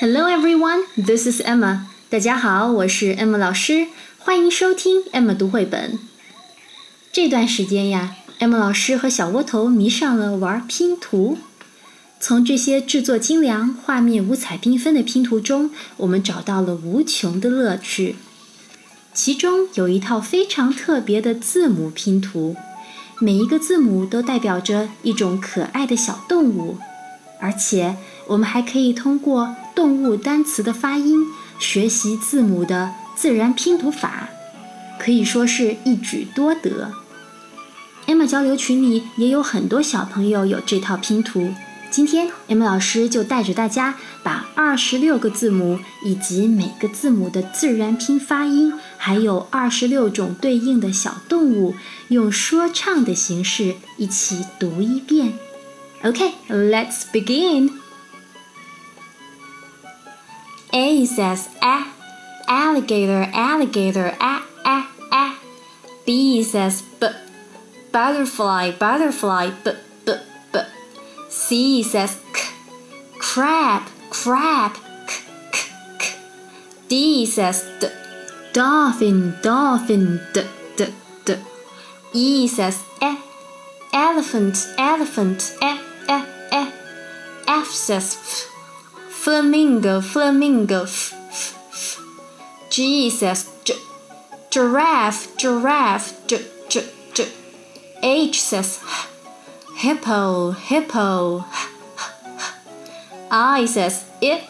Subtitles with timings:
[0.00, 1.80] Hello everyone, this is Emma.
[2.08, 5.98] 大家好，我是 Emma 老师，欢迎收听 Emma 读绘本。
[7.10, 11.38] 这段时间呀，Emma 老师和小窝头迷上了玩拼图。
[12.20, 18.14] 从这些制作精良、画面五彩缤纷的拼图中，我们找到了无穷的乐趣。
[19.12, 22.54] 其中有一套非常特别的字母拼图，
[23.18, 26.78] 每一个字母都代表着一种可爱的小动物，
[27.40, 27.96] 而且
[28.28, 31.28] 我们还可以通过动物单词的发音
[31.60, 34.28] 学习字母的自然拼读法，
[34.98, 36.90] 可以说是一举多得。
[38.08, 41.54] Emma 交流群里也有很多小朋友有这套拼图。
[41.92, 51.76] 今天 Emma 老师就带着大家把二十六个字母以及每个字母的自然拼发音，还有二十六种对应的小动物，
[52.08, 55.34] 用说唱的形式一起读一遍。
[56.02, 57.70] OK，let's begin.
[60.72, 61.86] A says a,
[62.46, 65.36] alligator, alligator, a, a, a.
[66.04, 67.06] B says b,
[67.90, 69.72] butterfly, butterfly, b.
[71.30, 72.40] C says k,
[73.18, 74.74] crab, crab,
[75.06, 76.14] k, k, k.
[76.88, 77.88] D says d,
[78.52, 80.42] dolphin, dolphin, d,
[80.76, 80.86] d,
[81.24, 81.36] d.
[82.12, 83.16] E says e,
[83.92, 86.72] elephant, elephant, e, e, e.
[87.46, 88.57] F says f,
[89.28, 92.00] flamingo, flamingo, f, f, f.
[93.10, 93.74] Says j,
[94.48, 97.28] giraffe, giraffe, j, j, j.
[98.02, 99.06] H says h,
[99.82, 101.44] hippo, hippo.
[103.30, 104.44] I says it,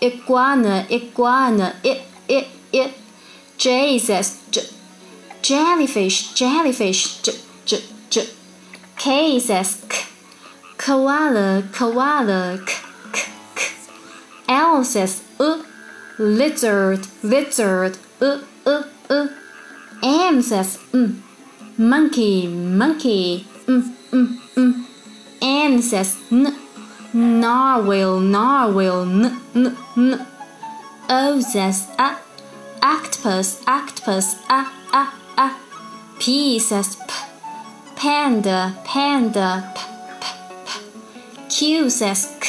[0.00, 2.94] iguana, iguana, it, it, it.
[3.58, 4.60] J says j,
[5.42, 7.32] jellyfish, jellyfish, j,
[7.64, 8.28] j, j.
[8.96, 10.06] K says k,
[10.78, 12.81] koala, koala, k.
[14.72, 15.62] L says uh,
[16.18, 19.28] lizard, lizard, uh, uh, uh.
[20.02, 21.20] M says mm,
[21.76, 24.86] monkey, monkey, mm, mm, mm.
[25.42, 26.56] N says n,
[27.12, 30.26] narwhal, narwhal, n, n, n.
[31.10, 32.16] O says a,
[32.82, 34.60] octopus, octopus, a,
[34.94, 35.56] a, a.
[36.18, 37.12] P says p,
[37.94, 39.80] panda, panda, p,
[40.22, 40.26] p,
[40.64, 41.48] p.
[41.50, 42.48] Q says k,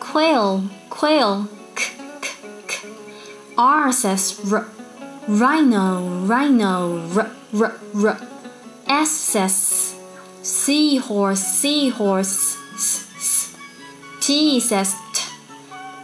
[0.00, 0.64] quail,
[1.02, 1.82] quail, k,
[2.20, 2.28] k,
[2.68, 2.86] k.
[3.58, 4.68] R says r,
[5.26, 7.26] rhino, rhino, r,
[7.58, 8.28] r, r.
[8.86, 9.96] S says
[10.42, 12.56] seahorse, seahorse.
[12.76, 13.56] S, s.
[14.20, 15.22] T says t,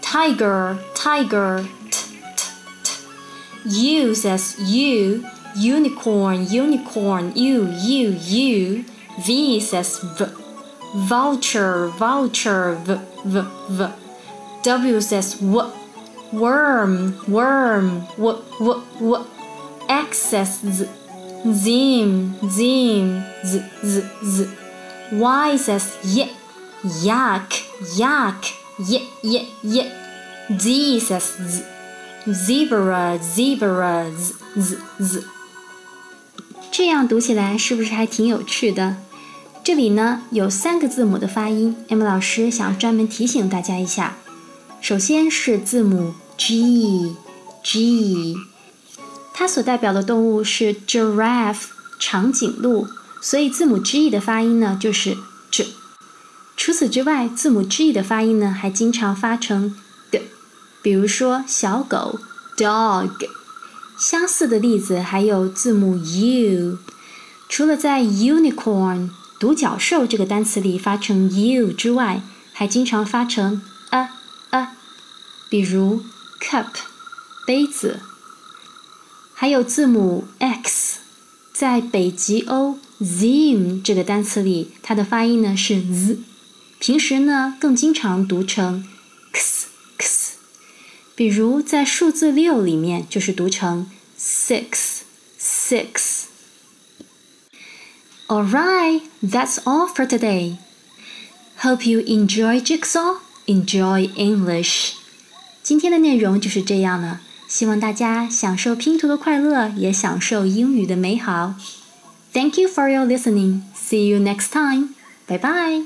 [0.01, 1.65] tiger, tiger.
[1.93, 2.51] T, t,
[2.83, 2.91] t.
[3.71, 7.33] U says u, unicorn, unicorn.
[7.37, 8.85] U, u, u.
[9.25, 10.27] V says v,
[11.07, 12.75] vulture, vulture.
[12.83, 14.08] V, v, v.
[14.69, 15.63] W says w,
[16.31, 19.25] worm, worm, w, w, w.
[19.89, 20.87] X says z,
[21.51, 24.47] zim, zim, z, z, z.
[25.11, 26.29] Y says y,
[27.03, 27.49] yak,
[27.97, 28.45] yak,
[28.79, 29.87] y, y, y.
[30.51, 31.65] Z says z,
[32.27, 35.25] zebra, zebra, z, z, z。
[36.71, 38.97] 这样读起来是不是还挺有趣的？
[39.65, 44.17] 这里呢有三个字母的发音，Emma 老师想专门提醒大家一下。
[44.81, 48.37] 首先是字母 G，G，
[49.35, 51.67] 它所代表的动物是 giraffe
[51.99, 52.87] 长颈鹿，
[53.21, 55.19] 所以字母 G 的发音呢就是
[55.51, 55.67] J。
[56.57, 59.77] 除此之外，字母 G 的发音呢还经常发成
[60.11, 60.23] d，
[60.81, 62.19] 比如说小狗
[62.57, 63.11] dog。
[63.99, 66.79] 相似的例子还有字母 U，
[67.49, 72.23] 除了在 unicorn 独角兽这个单词里发成 U 之外，
[72.53, 74.11] 还经常发成 a，
[75.49, 76.03] 比如
[76.41, 76.67] cup
[77.47, 78.01] 杯子。
[79.35, 80.99] 还有字母 X，
[81.53, 86.19] 在北极欧 Zim 这个单词里，它的发音呢是 Z，
[86.81, 88.85] 平时呢更经常读成
[89.33, 90.33] x x。
[91.15, 95.03] 比如在数字六里面就是读成 six
[95.41, 96.25] six。
[98.27, 100.57] Alright, that's all for today.
[101.63, 104.95] Hope you enjoy jigsaw, enjoy English.
[105.69, 111.57] 今天的内容就是这样了，希望大家享受拼图的快乐，也享受英语的美好。
[112.33, 113.61] Thank you for your listening.
[113.77, 114.95] See you next time.
[115.27, 115.85] Bye bye.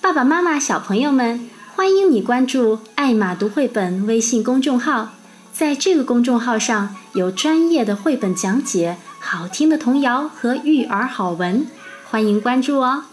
[0.00, 5.10] 爸爸妈妈、小朋友们，欢迎你关注“爱玛读绘本”微信公众号。
[5.52, 11.68] 在这个公众号上有专业的绘本讲解、好听的童谣和育儿好文，
[12.10, 13.04] 欢迎关注哦。